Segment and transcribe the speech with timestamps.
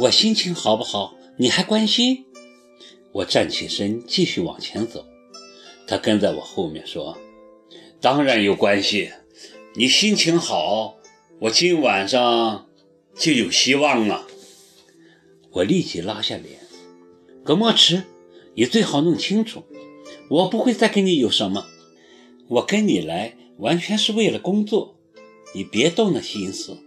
[0.00, 2.24] 我心情好不好，你还关心？
[3.10, 5.04] 我站起身，继续往前走。
[5.88, 7.18] 他跟在我后面说
[8.00, 9.10] ：“当然有关系，
[9.74, 10.98] 你心情好，
[11.40, 12.68] 我今晚上
[13.16, 14.28] 就有希望了。”
[15.50, 16.60] 我立即拉下脸
[17.42, 18.04] ：“葛墨池，
[18.54, 19.64] 你最好弄清楚，
[20.30, 21.66] 我不会再跟你有什么。
[22.46, 24.96] 我跟你来完全是为了工作，
[25.56, 26.78] 你别动那心思。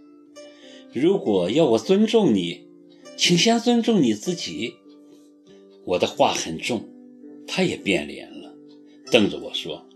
[0.94, 2.71] 如果要我尊重你，
[3.22, 4.78] 请先尊重你自己。”
[5.86, 6.90] 我的话很重，
[7.48, 8.52] 他也变脸了。
[9.12, 9.88] 瞪着我说：“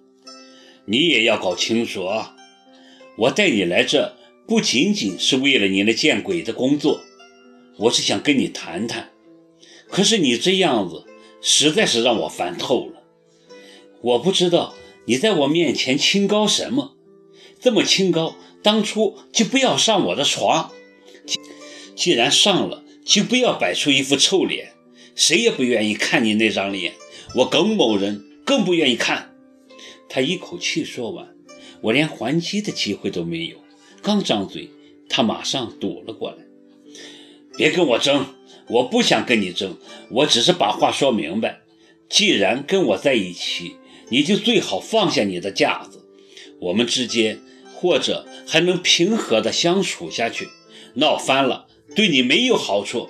[0.86, 2.36] 你也要搞清楚啊！
[3.18, 4.16] 我带你来这
[4.48, 7.02] 不仅仅是为了你那见鬼的工作，
[7.80, 9.10] 我是想跟你谈谈。
[9.88, 11.06] 可是你这样子
[11.42, 13.02] 实在是让我烦透了。
[14.04, 14.76] 我不知道
[15.08, 16.96] 你在我面前清高什么，
[17.60, 20.72] 这么清高，当初就不要上我的床。
[21.96, 24.74] 既然上了，就不要摆出一副臭脸，
[25.16, 26.94] 谁也不愿意看你那张脸。
[27.36, 29.34] 我耿某人。”更不愿意看。
[30.08, 31.30] 他一口气说完，
[31.82, 33.58] 我连还击的机会都没有。
[34.04, 34.70] 刚张嘴，
[35.10, 36.38] 他马上堵了过来
[37.58, 38.28] ：“别跟我争，
[38.68, 39.76] 我不想跟你争，
[40.12, 41.62] 我只是把话说明白。
[42.08, 43.78] 既然跟我在一起，
[44.10, 46.06] 你就最好放下你的架子，
[46.60, 47.42] 我们之间
[47.74, 50.50] 或者还能平和的相处下去。
[50.94, 51.66] 闹翻了，
[51.96, 53.10] 对你没有好处。”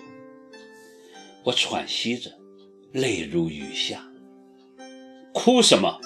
[1.46, 2.32] 我喘息着，
[2.92, 4.08] 泪如雨下。
[5.34, 6.00] 哭什么？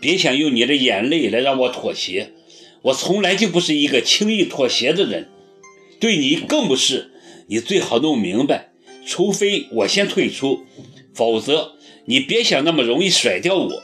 [0.00, 2.32] 别想用你的眼泪来让我妥协。
[2.82, 5.28] 我从来就不是一个轻易妥协的人，
[5.98, 7.12] 对你更不是。
[7.48, 8.72] 你最好弄明白，
[9.06, 10.64] 除非我先退出，
[11.14, 13.82] 否则你别想那么容易甩掉我。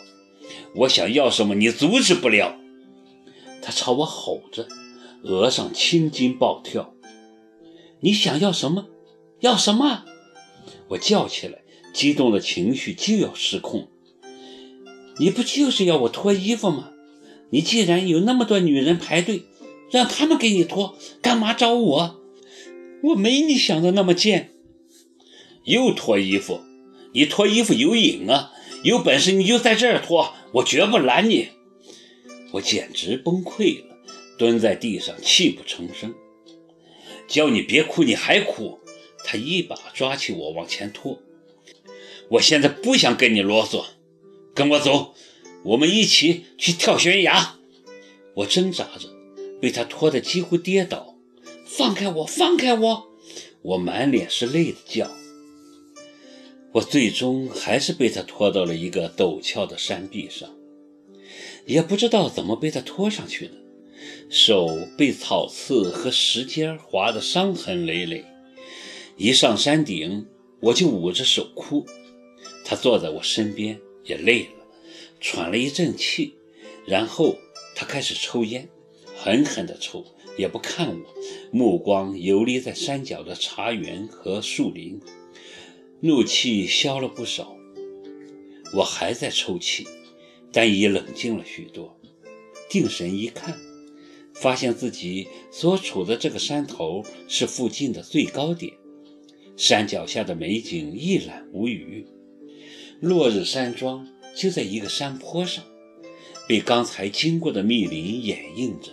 [0.74, 2.58] 我想要什么，你阻止不了。
[3.62, 4.69] 他朝我吼着，
[5.22, 6.91] 额上青筋暴跳。
[8.03, 8.89] 你想要什么？
[9.41, 10.05] 要什么？
[10.89, 11.62] 我叫起来，
[11.95, 13.89] 激动的情绪就要失控。
[15.18, 16.91] 你不就是要我脱衣服吗？
[17.51, 19.45] 你既然有那么多女人排队，
[19.91, 22.20] 让他们给你脱，干嘛找我？
[23.05, 24.51] 我没你想的那么贱。
[25.64, 26.61] 又脱衣服？
[27.12, 28.52] 你脱衣服有瘾啊？
[28.83, 31.51] 有本事你就在这儿脱，我绝不拦你。
[32.52, 33.96] 我简直崩溃了，
[34.36, 36.12] 蹲在地上泣不成声。
[37.32, 38.78] 叫你别哭，你还哭？
[39.24, 41.18] 他一把抓起我往前拖。
[42.28, 43.86] 我现在不想跟你啰嗦。
[44.54, 45.14] 跟我走，
[45.64, 47.56] 我们一起去跳悬崖。
[48.34, 49.08] 我挣扎着，
[49.62, 51.16] 被他拖得几乎跌倒。
[51.64, 53.08] 放开我，放开我！
[53.62, 55.10] 我满脸是泪的叫。
[56.72, 60.50] 我最终还是被他拖到了一个陡峭的山壁上，
[61.64, 63.54] 也不知道怎么被他拖上去的，
[64.29, 68.24] 手被草刺和石尖划得伤痕累累。
[69.17, 70.27] 一上山顶，
[70.61, 71.86] 我就捂着手哭。
[72.64, 73.80] 他坐在我身边。
[74.05, 74.67] 也累了，
[75.20, 76.35] 喘了一阵气，
[76.85, 77.36] 然后
[77.77, 78.68] 他开始抽烟，
[79.17, 80.05] 狠狠地抽，
[80.36, 81.14] 也不看我，
[81.52, 85.01] 目光游离在山脚的茶园和树林，
[86.01, 87.57] 怒气消了不少。
[88.74, 89.86] 我还在抽泣，
[90.51, 91.96] 但已冷静了许多。
[92.68, 93.57] 定神一看，
[94.34, 98.72] 发现自己所处的这个山头是附近的最高点，
[99.56, 102.06] 山脚下的美景一览无余。
[103.00, 105.64] 落日山庄就在一个山坡上，
[106.48, 108.92] 被刚才经过的密林掩映着。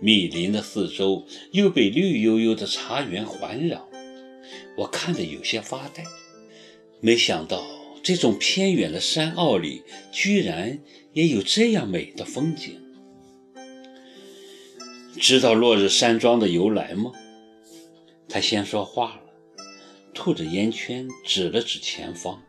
[0.00, 3.88] 密林的四周又被绿油油的茶园环绕。
[4.76, 6.04] 我看得有些发呆，
[7.00, 7.64] 没想到
[8.02, 9.82] 这种偏远的山坳里
[10.12, 10.80] 居然
[11.12, 12.83] 也有这样美的风景。
[15.18, 17.12] 知道落日山庄的由来吗？
[18.28, 19.64] 他先说话了，
[20.12, 22.42] 吐着烟圈，指了指前方。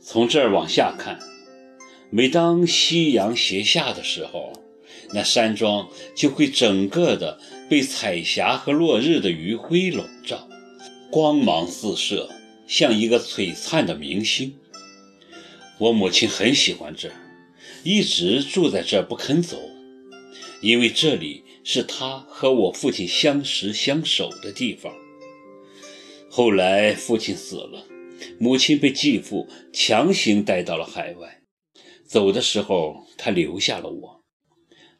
[0.00, 1.18] 从这儿往下看，
[2.10, 4.52] 每当夕阳斜下的时候，
[5.12, 7.40] 那山庄就会整个的
[7.70, 10.48] 被彩霞和落日的余晖笼罩，
[11.10, 12.28] 光芒四射，
[12.66, 14.54] 像一个璀璨的明星。
[15.78, 17.14] 我母亲很喜欢这儿，
[17.82, 19.58] 一直住在这儿不肯走，
[20.60, 24.92] 因为这里是他和我父亲相识相守的地方。
[26.30, 27.86] 后来父亲死了。
[28.40, 31.40] 母亲被继父强行带到了海外，
[32.04, 34.24] 走的时候，他留下了我。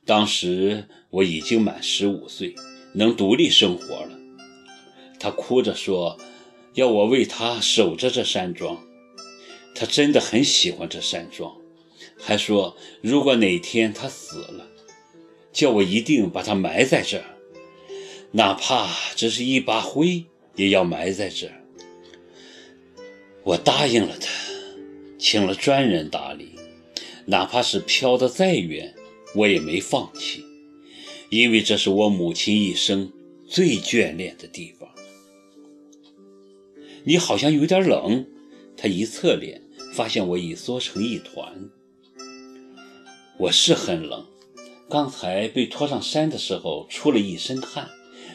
[0.06, 2.55] 当时我已经满十五岁，
[2.94, 4.16] 能独立生活了。
[5.19, 6.16] 他哭着说，
[6.75, 8.84] 要我为他守着这山庄。
[9.75, 11.56] 他真的很喜欢这山庄，
[12.16, 14.69] 还说如果哪天他死了，
[15.58, 17.20] 叫我一定把它埋在这，
[18.31, 20.25] 哪怕只是一把灰
[20.55, 21.50] 也要埋在这。
[23.43, 24.28] 我答应了他，
[25.19, 26.50] 请了专人打理，
[27.26, 28.94] 哪怕是飘得再远，
[29.34, 30.44] 我也没放弃，
[31.28, 33.12] 因为这是我母亲一生
[33.49, 34.88] 最眷恋的地方。
[37.02, 38.25] 你好像有点冷，
[38.76, 39.60] 他一侧脸，
[39.93, 41.69] 发现我已缩成一团。
[43.38, 44.25] 我是很冷，
[44.90, 47.90] 刚才被拖上山的时候出了一身汗，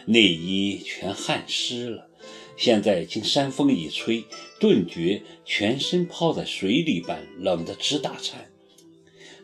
[0.05, 2.07] 内衣全汗湿了。
[2.55, 4.23] 现在经山风一吹，
[4.59, 8.51] 顿觉全身泡在水里般冷得直打颤。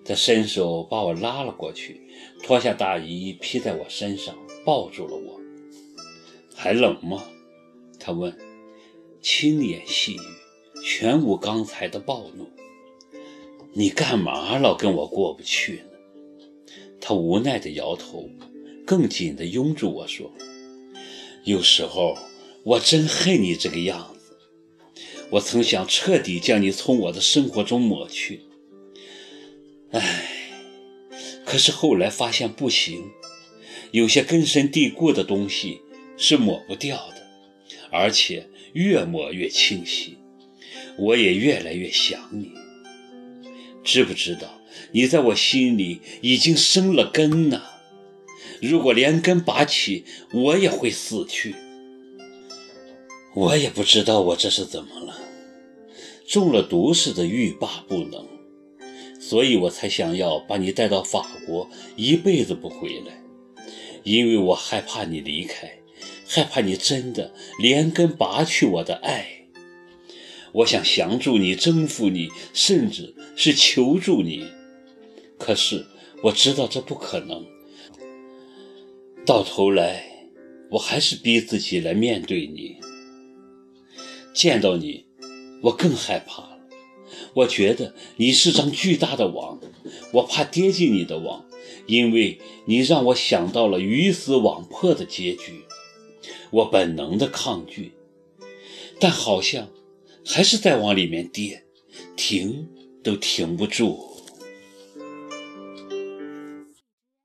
[0.06, 2.00] 他伸手把我拉了过去，
[2.44, 5.40] 脱下大衣披在我身上，抱住了我。
[6.56, 7.24] 还冷吗？
[8.00, 8.38] 他问。
[9.22, 12.48] 轻言细语，全无刚才的暴怒。
[13.74, 15.99] 你干嘛老跟我过不去呢？
[17.10, 18.30] 他无奈地摇头，
[18.86, 20.32] 更紧地拥住我说
[21.44, 22.16] ：“有时候
[22.64, 24.38] 我真恨你这个样子。
[25.32, 28.42] 我曾想彻底将你从我的生活中抹去，
[29.90, 30.24] 唉，
[31.44, 33.10] 可是后来发现不行。
[33.90, 35.82] 有些根深蒂固的东西
[36.16, 37.26] 是抹不掉的，
[37.90, 40.16] 而且……”越抹越清晰，
[40.96, 42.52] 我也越来越想你。
[43.84, 44.59] 知不知道，
[44.92, 47.62] 你在我心里已经生了根呢？
[48.62, 51.56] 如果连根拔起，我也会死去。
[53.36, 55.18] 我也不知道我这是怎么了，
[56.28, 58.26] 中了毒似的，欲罢不能，
[59.20, 63.22] 所以我才想要把你带到法国，一辈子不回来，
[64.04, 65.80] 因为我害怕你离开。
[66.32, 69.48] 害怕你真的连根拔去我的爱，
[70.52, 74.46] 我想降住你，征服你，甚至是求助你。
[75.40, 75.88] 可是
[76.22, 77.44] 我知道这不可能。
[79.26, 80.04] 到头来，
[80.72, 82.78] 我还是逼自己来面对你。
[84.34, 85.06] 见到你，
[85.64, 86.60] 我更害怕了。
[87.34, 89.60] 我觉得你是张巨大的网，
[90.14, 91.46] 我怕跌进你的网，
[91.88, 95.64] 因为你让我想到了鱼死网破的结局。
[96.52, 97.94] 我本能的抗拒，
[99.00, 99.70] 但好像
[100.26, 101.64] 还是在往里面跌，
[102.16, 102.68] 停
[103.04, 104.09] 都停不住。